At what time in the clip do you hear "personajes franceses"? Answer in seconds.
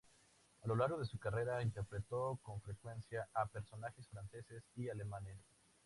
3.45-4.63